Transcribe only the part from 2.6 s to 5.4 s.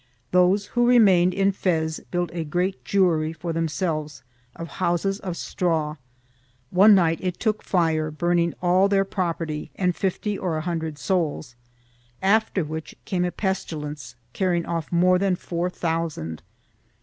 Jewry for themselves of houses of